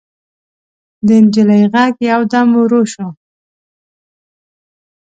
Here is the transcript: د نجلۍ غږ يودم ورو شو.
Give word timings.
د 1.07 1.09
نجلۍ 1.23 1.63
غږ 1.73 1.93
يودم 2.09 2.49
ورو 2.59 2.81
شو. 2.91 3.07